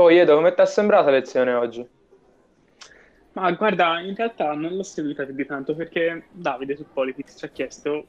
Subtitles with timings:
[0.00, 1.84] Oh, Iedo, come ti è sembrata la lezione oggi?
[3.32, 7.44] Ma guarda, in realtà non l'ho seguita più di tanto perché Davide su Politics ci
[7.44, 8.04] ha chiesto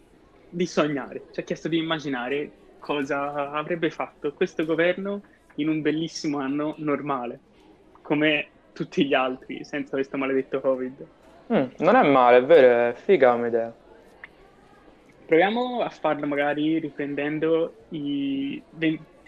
[0.49, 5.23] di sognare, ci ha chiesto di immaginare cosa avrebbe fatto questo governo
[5.55, 7.39] in un bellissimo anno normale,
[8.03, 11.07] come tutti gli altri, senza questo maledetto Covid.
[11.51, 13.73] Mm, non è male, è vero, è figa come idea.
[15.25, 18.61] Proviamo a farlo magari riprendendo i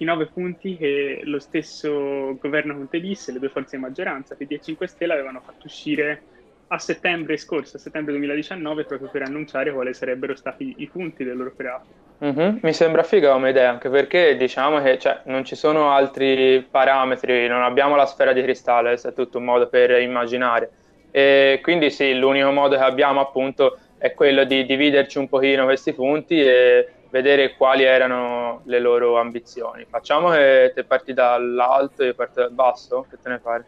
[0.02, 4.60] 29 punti che lo stesso governo Conte disse, le due forze di maggioranza, PD e
[4.60, 6.24] 5 Stelle, avevano fatto uscire
[6.68, 11.38] a settembre scorso, a settembre 2019, proprio per annunciare quali sarebbero stati i punti del
[11.38, 11.86] loro operato.
[12.24, 12.58] Mm-hmm.
[12.62, 17.48] Mi sembra figa come idea, anche perché diciamo che cioè, non ci sono altri parametri,
[17.48, 20.72] non abbiamo la sfera di cristallo, è tutto un modo per immaginare.
[21.12, 25.94] E quindi sì, l'unico modo che abbiamo appunto è quello di dividerci un pochino questi
[25.94, 29.86] punti e vedere quali erano le loro ambizioni.
[29.88, 33.66] Facciamo che te parti dall'alto e io parto dal basso, che te ne pare?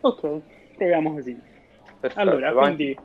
[0.00, 0.40] Ok,
[0.76, 1.38] proviamo così.
[2.00, 2.64] Perfetto, allora, vai.
[2.64, 2.96] quindi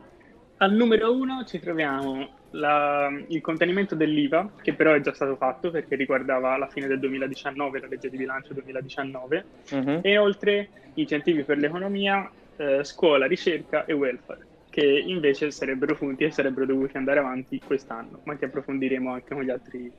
[0.57, 5.71] al numero uno ci troviamo la, il contenimento dell'IVA, che però è già stato fatto
[5.71, 9.99] perché riguardava la fine del 2019, la legge di bilancio 2019, uh-huh.
[10.01, 14.45] e inoltre incentivi per l'economia, eh, scuola, ricerca e welfare,
[14.75, 19.41] che invece sarebbero punti e sarebbero dovuti andare avanti quest'anno, ma che approfondiremo anche con
[19.41, 19.89] gli altri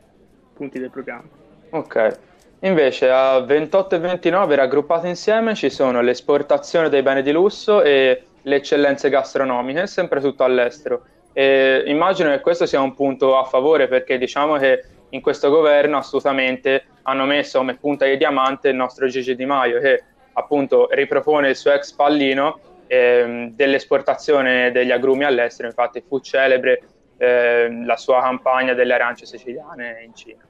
[0.52, 1.30] punti del programma.
[1.70, 2.18] Ok.
[2.58, 8.24] Invece a 28 e 29 raggruppate insieme ci sono l'esportazione dei beni di lusso e
[8.42, 11.06] le eccellenze gastronomiche, sempre tutto all'estero.
[11.32, 15.96] E immagino che questo sia un punto a favore perché diciamo che in questo governo
[15.96, 20.02] assolutamente hanno messo come punta di diamante il nostro Gigi Di Maio che
[20.34, 26.82] appunto ripropone il suo ex pallino ehm, dell'esportazione degli agrumi all'estero, infatti fu celebre
[27.16, 30.44] ehm, la sua campagna delle arance siciliane in Cina.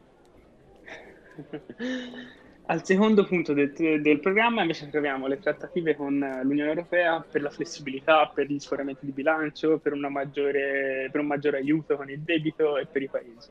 [2.69, 7.51] Al secondo punto del, del, programma invece troviamo le trattative con l'Unione Europea per la
[7.51, 12.77] flessibilità, per gli sforamenti di bilancio, per, maggiore, per, un maggiore aiuto con il debito
[12.77, 13.51] e per i paesi.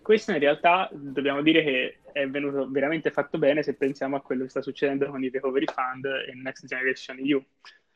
[0.00, 4.44] Questo in realtà dobbiamo dire che è venuto veramente fatto bene se pensiamo a quello
[4.44, 7.44] che sta succedendo con il Recovery Fund e Next Generation EU.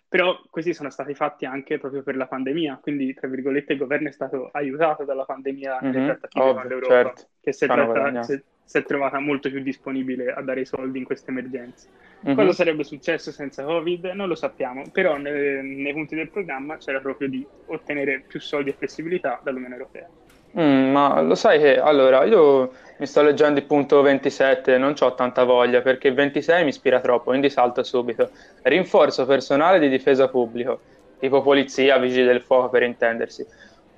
[0.08, 4.08] Però questi sono stati fatti anche proprio per la pandemia, quindi tra virgolette il governo
[4.08, 7.22] è stato aiutato dalla pandemia nelle mm-hmm, trattative ovvio, con l'Europa, certo.
[7.42, 10.96] che si è, tratta, si, si è, trovata molto più disponibile a dare i soldi
[10.96, 11.88] in queste emergenze.
[12.24, 12.36] Mm-hmm.
[12.36, 14.06] Cosa sarebbe successo senza Covid?
[14.06, 18.70] Non lo sappiamo, però nei, nei punti del programma c'era proprio di ottenere più soldi
[18.70, 20.08] e flessibilità dall'Unione Europea.
[20.56, 25.14] Mm, ma lo sai che allora io mi sto leggendo il punto 27, non ho
[25.14, 28.30] tanta voglia perché il 26 mi ispira troppo, quindi salto subito.
[28.62, 30.80] Rinforzo personale di difesa pubblico,
[31.18, 33.46] tipo polizia, vigili del fuoco per intendersi.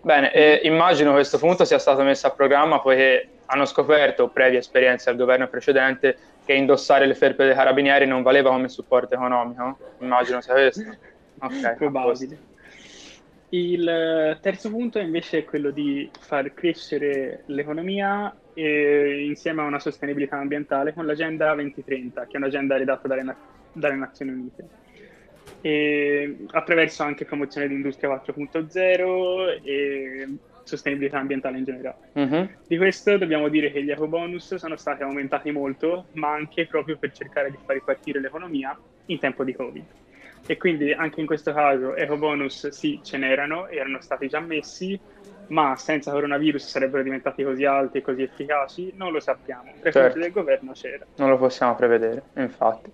[0.02, 5.10] Bene, eh, immagino questo punto sia stato messo a programma poiché hanno scoperto, previa esperienza
[5.10, 9.78] al governo precedente, che indossare le felpe dei carabinieri non valeva come supporto economico.
[9.98, 10.96] Immagino sia questo.
[11.40, 12.49] Ok, probabile.
[13.52, 20.36] Il terzo punto invece è quello di far crescere l'economia e, insieme a una sostenibilità
[20.36, 23.36] ambientale con l'Agenda 2030, che è un'agenda redatta dalle,
[23.72, 24.68] dalle Nazioni Unite.
[25.62, 30.28] E attraverso anche promozione di industria 4.0 e
[30.62, 31.96] sostenibilità ambientale in generale.
[32.12, 32.48] Uh-huh.
[32.68, 36.96] Di questo dobbiamo dire che gli eco bonus sono stati aumentati molto, ma anche proprio
[36.98, 39.84] per cercare di far ripartire l'economia in tempo di Covid
[40.46, 44.98] e quindi anche in questo caso eco bonus sì ce n'erano, erano stati già messi,
[45.48, 48.92] ma senza coronavirus sarebbero diventati così alti e così efficaci?
[48.96, 49.72] Non lo sappiamo.
[49.80, 50.18] Tra certo.
[50.18, 51.04] del governo c'era.
[51.16, 52.90] Non lo possiamo prevedere, infatti.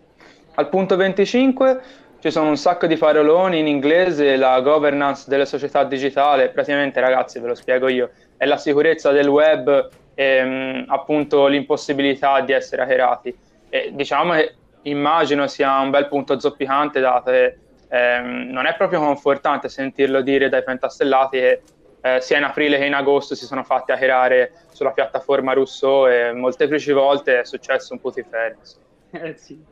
[0.54, 1.80] Al punto 25
[2.18, 7.38] ci sono un sacco di paroloni in inglese, la governance delle società digitali, praticamente ragazzi
[7.38, 12.82] ve lo spiego io, è la sicurezza del web e ehm, appunto l'impossibilità di essere
[12.82, 13.36] hackerati.
[13.68, 14.54] E diciamo che
[14.88, 17.58] immagino sia un bel punto zoppicante, dato che
[17.88, 21.62] ehm, non è proprio confortante sentirlo dire dai pentastellati che
[22.00, 26.32] eh, sia in aprile che in agosto si sono fatti hackerare sulla piattaforma Rousseau e
[26.32, 28.58] molteplici volte è successo un putiferio.
[29.08, 29.64] Eh sì,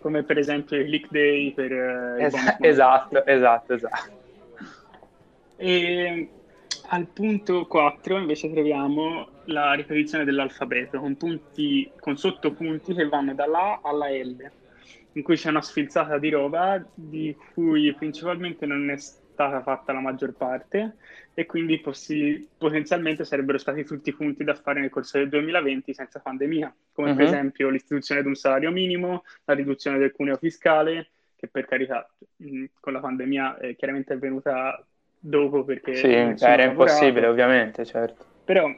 [0.00, 1.72] come per esempio il Leak Day per...
[1.72, 4.12] Eh, es- esatto, esatto, esatto.
[5.56, 6.28] E
[6.88, 13.80] al punto 4 invece troviamo la ripetizione dell'alfabeto con, punti, con sottopunti che vanno dalla
[13.80, 14.50] A alla L,
[15.12, 20.00] in cui c'è una sfilzata di roba di cui principalmente non è stata fatta la
[20.00, 20.96] maggior parte
[21.34, 25.92] e quindi possi- potenzialmente sarebbero stati tutti i punti da fare nel corso del 2020
[25.92, 27.16] senza pandemia, come uh-huh.
[27.16, 27.32] per mhm.
[27.32, 32.08] esempio l'istituzione di un salario minimo, la riduzione del cuneo fiscale, che per carità
[32.80, 34.82] con la pandemia è chiaramente è venuta
[35.18, 35.94] dopo perché...
[35.96, 38.24] Sì, era impossibile ovviamente, certo.
[38.44, 38.68] Però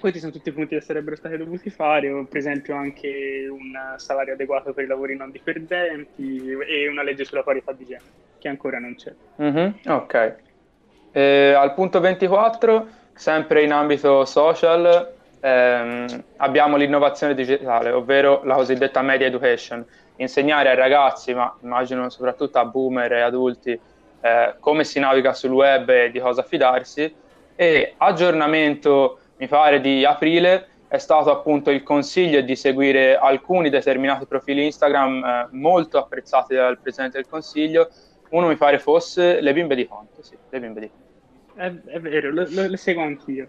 [0.00, 4.32] Questi sono tutti i punti che sarebbero stati dovuti fare, per esempio anche un salario
[4.32, 8.08] adeguato per i lavori non dipendenti e una legge sulla parità di genere,
[8.38, 9.12] che ancora non c'è.
[9.42, 10.36] Mm-hmm, ok.
[11.12, 19.02] E al punto 24, sempre in ambito social, ehm, abbiamo l'innovazione digitale, ovvero la cosiddetta
[19.02, 19.84] media education.
[20.16, 23.78] Insegnare ai ragazzi, ma immagino soprattutto a boomer e adulti,
[24.22, 27.14] eh, come si naviga sul web e di cosa fidarsi,
[27.54, 34.26] e aggiornamento mi pare di aprile, è stato appunto il consiglio di seguire alcuni determinati
[34.26, 37.88] profili Instagram eh, molto apprezzati dal Presidente del Consiglio.
[38.30, 41.08] Uno mi pare fosse le bimbe di Conte, sì, le bimbe di Conte.
[41.54, 43.48] È, è vero, lo, lo, lo, seguo anch'io.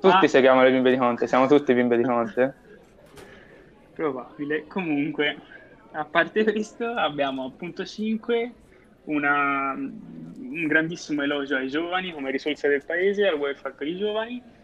[0.00, 0.28] Tutti ah.
[0.28, 2.54] seguiamo le bimbe di Conte, siamo tutti bimbe di Conte.
[3.94, 4.66] Probabile.
[4.68, 5.38] Comunque,
[5.90, 8.52] a parte questo, abbiamo appunto 5
[9.04, 14.60] una, un grandissimo elogio ai giovani come risorsa del paese, al welfare per i giovani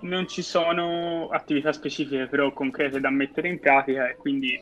[0.00, 4.60] non ci sono attività specifiche però concrete da mettere in pratica e quindi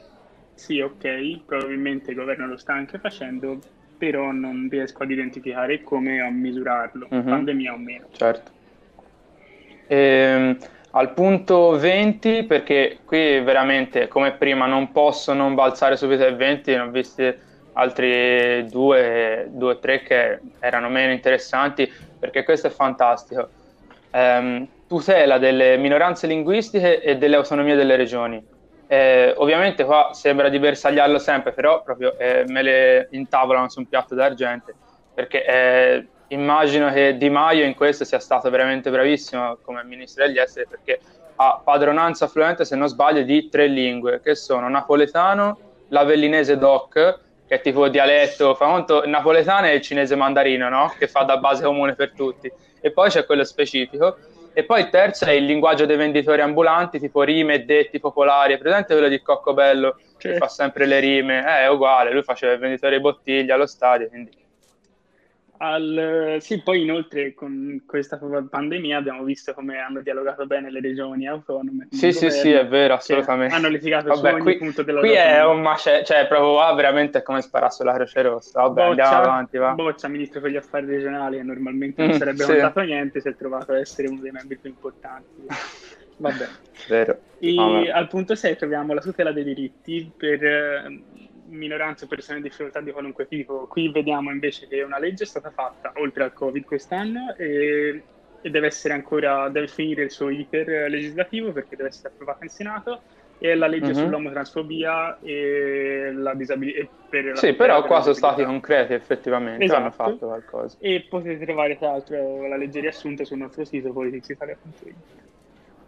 [0.54, 3.60] sì, ok, probabilmente il governo lo sta anche facendo,
[3.96, 7.28] però non riesco ad identificare come a misurarlo, mm-hmm.
[7.28, 8.06] pandemia o meno.
[8.10, 8.50] Certo.
[9.86, 10.56] Ehm,
[10.90, 16.70] al punto 20, perché qui veramente come prima non posso non balzare subito ai 20,
[16.72, 17.34] ne ho visti
[17.74, 23.48] altri due o tre che erano meno interessanti, perché questo è fantastico.
[24.10, 28.42] Ehm, tutela delle minoranze linguistiche e delle autonomie delle regioni.
[28.90, 33.86] Eh, ovviamente qua sembra di bersagliarlo sempre, però proprio eh, me le intavolano su un
[33.86, 34.72] piatto d'argento,
[35.14, 40.38] perché eh, immagino che Di Maio in questo sia stato veramente bravissimo come ministro degli
[40.38, 41.00] esteri, perché
[41.36, 45.58] ha padronanza fluente, se non sbaglio, di tre lingue, che sono napoletano,
[45.88, 46.92] l'avellinese doc,
[47.46, 50.92] che è tipo dialetto, fa conto, il napoletano e il cinese mandarino, no?
[50.98, 52.50] che fa da base comune per tutti,
[52.80, 54.16] e poi c'è quello specifico,
[54.58, 58.54] e poi il terzo è il linguaggio dei venditori ambulanti, tipo rime e detti popolari.
[58.54, 61.38] È presente quello di Coccobello che fa sempre le rime?
[61.38, 64.32] Eh, è uguale, lui faceva il venditore di bottiglie allo stadio, quindi
[65.58, 71.26] al, sì, poi inoltre con questa pandemia abbiamo visto come hanno dialogato bene le regioni
[71.26, 71.88] autonome.
[71.90, 73.54] Sì, sì, sì, è vero, assolutamente.
[73.54, 76.72] Hanno litigato Vabbè, su ogni qui, punto della Qui è un macello, cioè proprio va
[76.74, 78.60] veramente come sparare sulla Croce Rossa.
[78.62, 79.72] Vabbè, Boccia, andiamo avanti, va.
[79.72, 82.52] Boccia, ministro per gli affari regionali, e normalmente non mm, sarebbe sì.
[82.52, 85.46] contato niente, si è trovato ad essere uno dei membri più importanti.
[86.18, 86.48] Vabbè.
[86.88, 87.18] Vero.
[87.38, 90.40] E oh, al punto 6 troviamo la tutela dei diritti per
[91.48, 93.66] minoranze o persone di difficoltà di qualunque tipo.
[93.66, 98.02] Qui vediamo invece che una legge è stata fatta oltre al Covid quest'anno e,
[98.40, 102.50] e deve essere ancora, deve finire il suo iter legislativo perché deve essere approvata in
[102.50, 103.00] Senato
[103.38, 104.04] e la legge mm-hmm.
[104.04, 106.88] sull'omotransfobia e la disabilità.
[107.34, 109.80] sì, però qua sono stati concreti effettivamente, esatto.
[109.80, 110.76] hanno fatto qualcosa.
[110.80, 114.94] E potete trovare tra l'altro la legge riassunta sul nostro sito politicsitalia.it.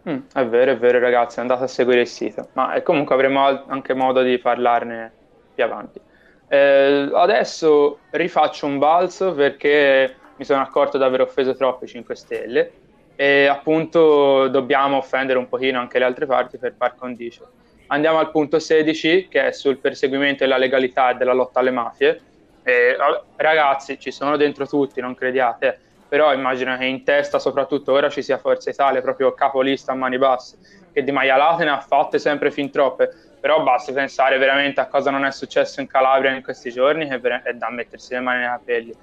[0.09, 3.93] Mm, è vero, è vero ragazzi, andate a seguire il sito, ma comunque avremo anche
[3.93, 5.11] modo di parlarne
[5.53, 5.99] più avanti.
[6.47, 12.15] Eh, adesso rifaccio un balzo perché mi sono accorto di aver offeso troppo i 5
[12.15, 12.71] Stelle
[13.15, 17.49] e appunto dobbiamo offendere un pochino anche le altre parti per par condicio.
[17.87, 22.21] Andiamo al punto 16 che è sul perseguimento della legalità e della lotta alle mafie.
[22.63, 22.95] Eh,
[23.35, 28.21] ragazzi, ci sono dentro tutti, non crediate, però immagino che in testa soprattutto ora ci
[28.21, 30.57] sia Forza Italia, proprio capolista a mani basse,
[30.91, 35.09] che di maialate ne ha fatte sempre fin troppe però basta pensare veramente a cosa
[35.09, 38.47] non è successo in Calabria in questi giorni che è da mettersi le mani nei
[38.47, 38.93] capelli.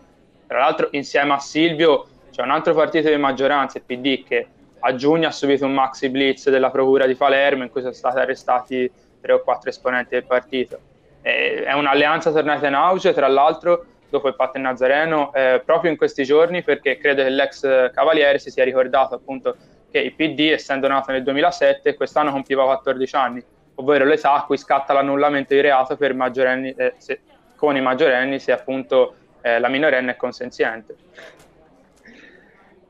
[0.47, 4.47] Tra l'altro insieme a Silvio c'è un altro partito di maggioranza, il PD, che
[4.79, 8.19] a giugno ha subito un maxi blitz della Procura di Palermo in cui sono stati
[8.19, 8.89] arrestati
[9.21, 10.79] tre o quattro esponenti del partito.
[11.21, 15.97] E è un'alleanza tornata in auge, tra l'altro dopo il patto Nazareno, eh, proprio in
[15.97, 19.57] questi giorni perché credo che l'ex Cavaliere si sia ricordato appunto
[19.91, 23.45] che il PD, essendo nato nel 2007, quest'anno compiva 14 anni
[23.79, 27.21] ovvero l'età a cui scatta l'annullamento di reato per maggiorenni, eh, se,
[27.57, 30.97] con i maggiorenni se appunto eh, la minorenne è consenziente.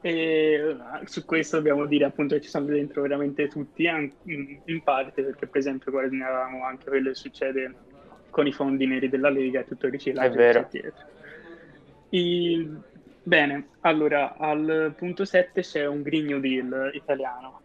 [0.01, 5.47] E su questo dobbiamo dire appunto che ci sono dentro veramente tutti, in parte perché
[5.47, 7.75] per esempio guardavamo anche quello che succede
[8.31, 10.35] con i fondi neri della Lega e tutto il riciclaggio.
[10.35, 10.69] È vero.
[12.11, 12.83] Il...
[13.23, 17.61] Bene, allora al punto 7 c'è un Green New Deal italiano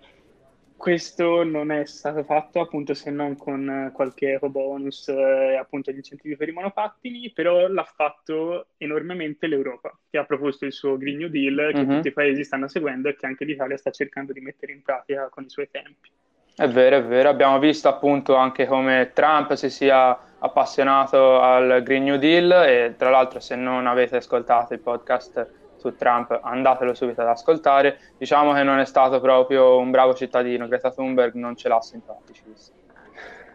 [0.76, 5.98] questo non è stato fatto appunto se non con qualche eco bonus e appunto gli
[5.98, 11.18] incentivi per i monopattini, però l'ha fatto enormemente l'Europa, che ha proposto il suo Green
[11.18, 11.96] New Deal che mm-hmm.
[11.96, 15.30] tutti i paesi stanno seguendo e che anche l'Italia sta cercando di mettere in pratica
[15.30, 16.10] con i suoi tempi.
[16.56, 22.04] È vero, è vero, abbiamo visto appunto anche come Trump si sia appassionato al Green
[22.04, 25.50] New Deal e tra l'altro se non avete ascoltato il podcast
[25.84, 27.98] su Trump, andatelo subito ad ascoltare.
[28.18, 32.44] Diciamo che non è stato proprio un bravo cittadino, Greta Thunberg non ce l'ha simpatici.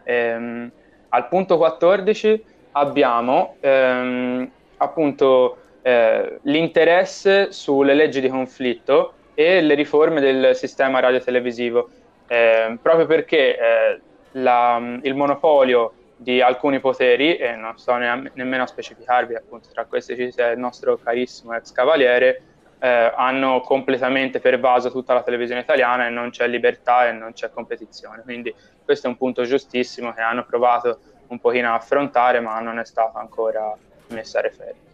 [0.03, 0.71] Ehm,
[1.09, 2.43] al punto 14
[2.73, 11.89] abbiamo ehm, appunto eh, l'interesse sulle leggi di conflitto e le riforme del sistema radiotelevisivo,
[12.27, 14.01] eh, proprio perché eh,
[14.33, 19.85] la, il monopolio di alcuni poteri, e non sto ne- nemmeno a specificarvi, appunto tra
[19.85, 22.41] questi ci sia il nostro carissimo ex cavaliere,
[22.79, 27.49] eh, hanno completamente pervaso tutta la televisione italiana e non c'è libertà e non c'è
[27.49, 28.21] competizione.
[28.23, 32.79] Quindi questo è un punto giustissimo che hanno provato un pochino a affrontare, ma non
[32.79, 33.73] è stato ancora
[34.09, 34.87] messo a referto.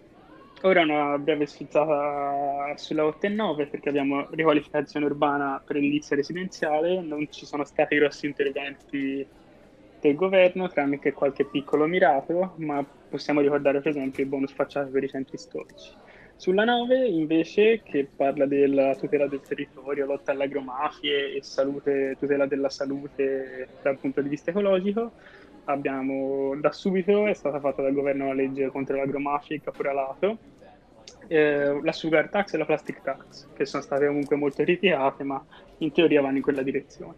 [0.62, 7.01] Ora una breve sfizzata sulla 8 e 9 perché abbiamo riqualificazione urbana per l'edilizia residenziale,
[7.01, 9.27] non ci sono stati grossi interventi
[10.08, 14.90] del governo, tranne che qualche piccolo mirato, ma possiamo ricordare per esempio il bonus facciato
[14.90, 15.92] per i centri storici.
[16.38, 22.46] Sulla 9 invece, che parla della tutela del territorio, lotta alle agromafie e salute, tutela
[22.46, 25.14] della salute dal punto di vista ecologico,
[25.66, 30.38] abbiamo da subito è stata fatta dal governo la legge contro l'agromafia e il caporalato,
[31.28, 35.44] eh, la sugar tax e la plastic tax, che sono state comunque molto ritirate, ma
[35.80, 37.16] in teoria vanno in quella direzione.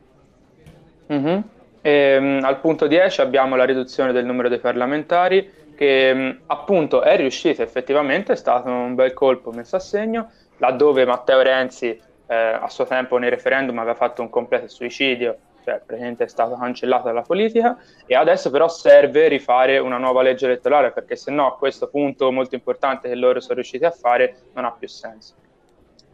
[1.12, 1.40] Mm-hmm.
[1.88, 7.02] E, um, al punto 10 abbiamo la riduzione del numero dei parlamentari, che um, appunto
[7.02, 12.36] è riuscita effettivamente, è stato un bel colpo messo a segno, laddove Matteo Renzi eh,
[12.36, 17.08] a suo tempo nei referendum aveva fatto un completo suicidio cioè praticamente è stato cancellato
[17.08, 21.88] dalla politica e adesso però serve rifare una nuova legge elettorale perché se no questo
[21.88, 25.36] punto molto importante che loro sono riusciti a fare non ha più senso.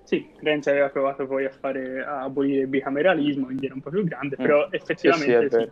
[0.03, 3.89] Sì, Renzi aveva provato poi a, fare, a abolire il bicameralismo, quindi era un po'
[3.89, 4.73] più grande, però mm.
[4.73, 5.71] effettivamente sì.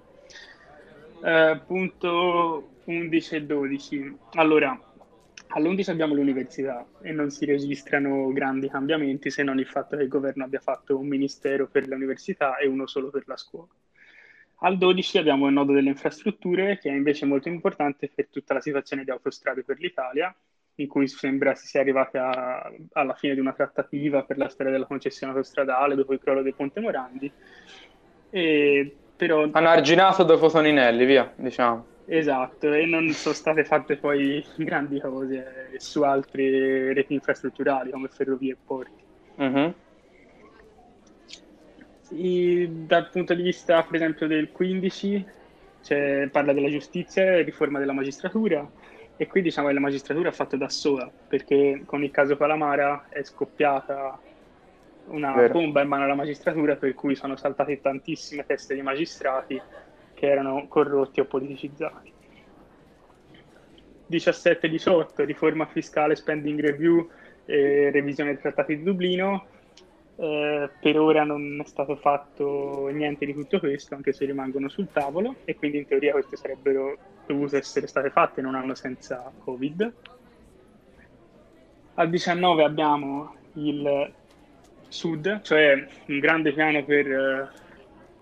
[1.19, 1.27] sì.
[1.27, 4.17] Uh, punto 11 e 12.
[4.35, 4.79] Allora,
[5.47, 10.09] all'11 abbiamo l'università e non si registrano grandi cambiamenti se non il fatto che il
[10.09, 13.67] governo abbia fatto un ministero per l'università e uno solo per la scuola.
[14.63, 18.61] Al 12 abbiamo il nodo delle infrastrutture che è invece molto importante per tutta la
[18.61, 20.33] situazione di autostrade per l'Italia,
[20.81, 24.71] in cui sembra si sia arrivati a, alla fine di una trattativa per la storia
[24.71, 27.31] della concessione autostradale dopo il crollo del Ponte Morandi.
[28.29, 29.47] E, però...
[29.51, 31.85] Hanno arginato dopo Toninelli, via, diciamo.
[32.05, 38.53] Esatto, e non sono state fatte poi grandi cose su altre reti infrastrutturali come ferrovie
[38.53, 39.03] e porti.
[39.35, 39.73] Uh-huh.
[42.13, 45.25] E dal punto di vista, per esempio, del 15,
[45.83, 48.69] cioè, parla della giustizia e riforma della magistratura,
[49.21, 53.05] e qui diciamo che la magistratura ha fatto da sola, perché con il caso Palamara
[53.09, 54.19] è scoppiata
[55.09, 55.53] una Vero.
[55.53, 59.61] bomba in mano alla magistratura, per cui sono saltate tantissime teste di magistrati
[60.15, 62.11] che erano corrotti o politicizzati.
[64.09, 67.07] 17-18, riforma fiscale, spending review
[67.45, 69.45] e revisione dei trattati di Dublino.
[70.15, 74.87] Eh, per ora non è stato fatto niente di tutto questo, anche se rimangono sul
[74.91, 76.97] tavolo, e quindi in teoria queste sarebbero
[77.31, 79.93] dovute essere state fatte in un anno senza Covid.
[81.95, 84.11] Al 19 abbiamo il
[84.87, 87.49] Sud, cioè un grande piano per eh,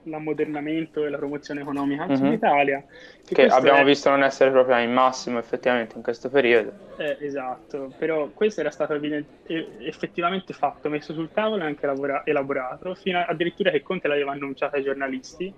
[0.04, 2.25] l'ammodernamento e la promozione economica mm-hmm.
[2.25, 2.84] in Italia.
[3.25, 3.84] Che, che abbiamo è...
[3.84, 6.72] visto non essere proprio in massimo effettivamente in questo periodo.
[6.98, 12.24] Eh, esatto, però questo era stato evidente, effettivamente fatto, messo sul tavolo e anche lavora-
[12.25, 15.54] elaborato, fino a, addirittura che Conte l'aveva annunciato ai giornalisti,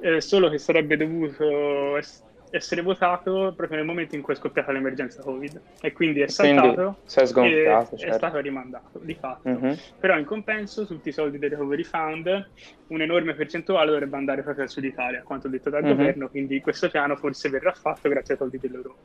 [0.00, 4.72] eh, solo che sarebbe dovuto essere essere votato proprio nel momento in cui è scoppiata
[4.72, 7.94] l'emergenza Covid e quindi è saltato si è certo.
[7.96, 9.48] è stato rimandato di fatto.
[9.48, 9.72] Mm-hmm.
[9.98, 12.50] Però in compenso tutti i soldi del Recovery Fund
[12.88, 15.96] un'enorme percentuale dovrebbe andare proprio al Sud Italia, quanto detto dal mm-hmm.
[15.96, 19.00] governo, quindi questo piano forse verrà fatto grazie ai soldi dell'Europa.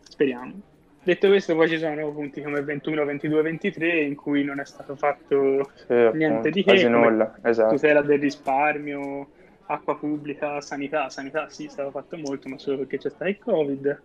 [0.00, 0.60] Speriamo.
[1.02, 4.96] Detto questo, poi ci sono punti come 21, 22, 23 in cui non è stato
[4.96, 7.74] fatto sì, niente appunto, di che, nulla, esatto.
[7.74, 9.28] tutela del risparmio,
[9.68, 13.38] acqua pubblica, sanità, sanità sì, è stato fatto molto, ma solo perché c'è stato il
[13.38, 14.02] Covid.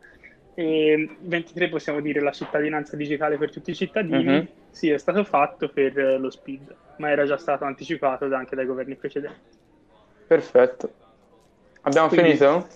[0.55, 4.47] E 23 possiamo dire la cittadinanza digitale per tutti i cittadini, uh-huh.
[4.69, 8.95] sì, è stato fatto per lo SPID, ma era già stato anticipato anche dai governi
[8.95, 9.57] precedenti.
[10.25, 10.95] Perfetto.
[11.81, 12.67] Abbiamo quindi, finito?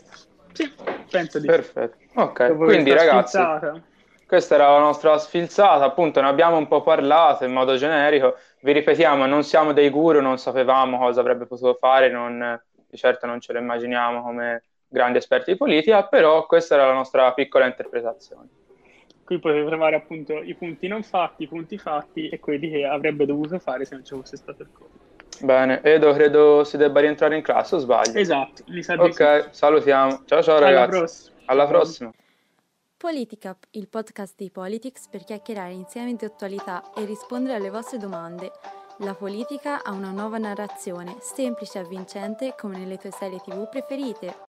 [0.51, 0.73] Sì,
[1.09, 1.97] penso di Perfetto.
[2.15, 3.83] Ok, Dopo quindi ragazzi, sfilzata.
[4.25, 8.71] questa era la nostra sfilzata, appunto ne abbiamo un po' parlato in modo generico, vi
[8.73, 13.39] ripetiamo, non siamo dei guru, non sapevamo cosa avrebbe potuto fare, non di certo non
[13.39, 18.47] ce lo immaginiamo come grandi esperti di politica, però questa era la nostra piccola interpretazione.
[19.23, 23.25] Qui potete trovare appunto i punti non fatti, i punti fatti e quelli che avrebbe
[23.25, 25.07] dovuto fare se non ci fosse stato il Covid.
[25.41, 28.17] Bene, Edo credo si debba rientrare in classe o sbaglio?
[28.17, 30.23] Esatto, mi sa Ok, salutiamo.
[30.25, 30.87] Ciao ciao ragazzi.
[30.87, 31.35] Alla prossima.
[31.45, 32.13] Alla prossima.
[32.97, 38.51] Politicap, il podcast di Politics per chiacchierare insieme di attualità e rispondere alle vostre domande.
[39.01, 44.46] La politica ha una nuova narrazione, semplice e avvincente come nelle tue serie tv preferite.